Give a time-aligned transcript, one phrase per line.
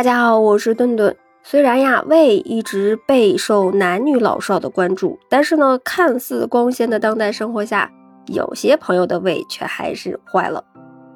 [0.00, 1.14] 大家好，我是顿顿。
[1.42, 7.92] 虽然呀，胃一直备受男女老少的关注，但是呢，看似光鲜的当代生活下，
[8.24, 10.64] 有些朋友的胃却还是坏了。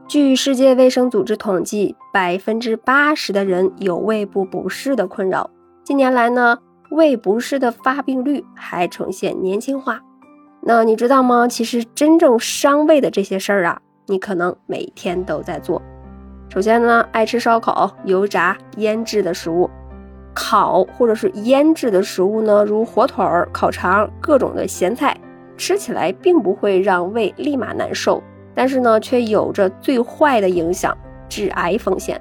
[0.06, 5.48] 据世界卫生组织统计，百分之八十的人有胃部不适的困扰。
[5.82, 6.58] 近年来呢，
[6.90, 10.02] 胃不适的发病率还呈现年轻化。
[10.60, 11.48] 那你知道吗？
[11.48, 15.80] 其实真正伤胃的这些事儿啊，你可能每天都在做。
[16.48, 19.68] 首先呢，爱吃烧烤、油炸、腌制的食物，
[20.32, 25.16] 烤或者是腌制的食物呢，如火腿、烤肠、各种的咸菜，
[25.56, 28.22] 吃起来并不会让胃立马难受，
[28.54, 30.96] 但是呢，却有着最坏的影响——
[31.28, 32.20] 致癌风险。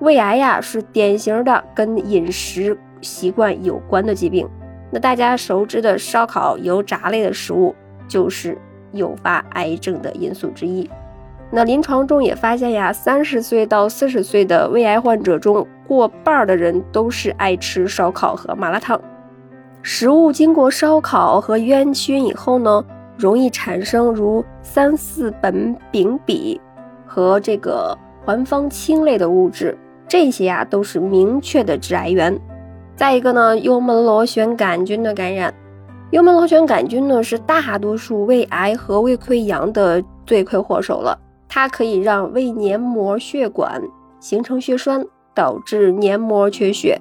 [0.00, 4.48] 胃癌呀，是典型的跟饮食习惯有关的疾病。
[4.90, 7.72] 那大家熟知的烧烤、油炸类的食物，
[8.08, 8.58] 就是
[8.90, 10.90] 诱发癌症的因素之一。
[11.54, 18.98] 那临床中也发现呀，三十岁到四十岁的胃癌患者中，过半的人都是爱吃烧烤和麻辣烫。
[19.82, 22.82] 食物经过烧烤和烟熏以后呢，
[23.18, 26.58] 容易产生如三四苯丙芘
[27.06, 27.94] 和这个
[28.24, 29.76] 环芳烃类的物质，
[30.08, 32.34] 这些呀都是明确的致癌源。
[32.96, 35.52] 再一个呢，幽门螺旋杆菌的感染，
[36.12, 41.18] 幽门螺旋杆菌呢是大多数胃癌和胃溃疡的罪魁祸首了。
[41.54, 43.82] 它可以让胃黏膜血管
[44.20, 46.98] 形成血栓，导致黏膜缺血。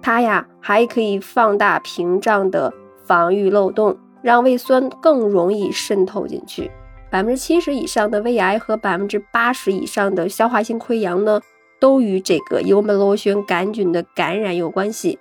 [0.00, 2.72] 它呀还可以放大屏障的
[3.04, 6.70] 防御漏洞，让胃酸更容易渗透进去。
[7.10, 11.42] 百分之七十以上的胃癌和百分之八十以上的消化性溃疡呢，
[11.78, 15.18] 都与这个幽门螺旋杆菌的感染有关系。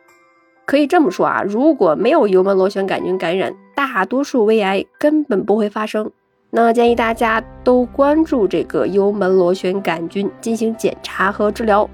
[0.64, 6.09] 可以这么说啊，如果没有幽门螺旋杆菌感染，大多数胃癌根本不会发生。
[6.55, 11.89] 那建议大家都关注这个幽门螺旋杆菌进行检查和治疗。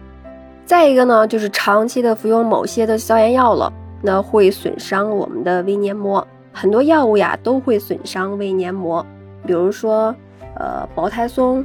[0.65, 3.71] 再一个呢，就是长期的服用某些的消炎药了，
[4.01, 6.27] 那会损伤我们的胃黏膜。
[6.51, 9.05] 很多药物呀都会损伤胃黏膜，
[9.45, 10.13] 比如说
[10.55, 11.63] 呃保胎松、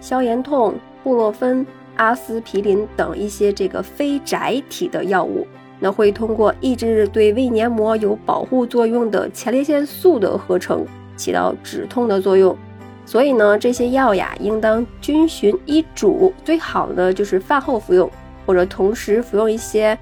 [0.00, 5.44] 消炎痛、布洛芬、阿司匹林等一些这个非甾体的药物。
[5.80, 10.86] 那会通过抑制对胃黏膜有保护作用的前列腺素的合成，
[11.16, 12.56] 起到止痛的作用。
[13.04, 18.10] 所以呢，这些药呀，应当均循医嘱，最好的就是饭后服用，
[18.44, 19.96] 或者同时服用一些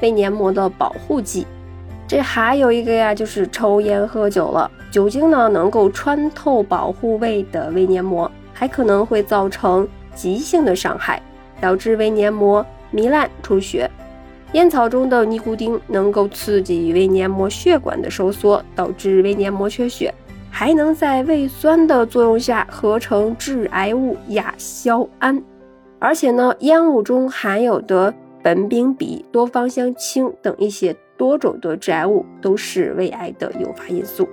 [0.00, 1.46] 胃黏膜的保护剂。
[2.06, 11.22] 这还有一个呀，就是抽烟喝酒了，酒精呢能够穿透保护胃的胃黏膜，还可能会造成急性的伤害，
[11.60, 12.64] 导致胃黏膜
[12.94, 13.90] 糜烂出血。
[14.52, 20.14] 烟草中的尼古丁能够刺激胃黏膜血管的收缩，导致胃黏膜缺血，
[20.50, 25.42] 还能在胃酸的作用下合成致癌物亚硝胺。
[25.98, 34.28] 而且呢，烟雾中含有的苯丙芘、多芳香烃等一些多种的致癌物，都是胃癌的诱发因素。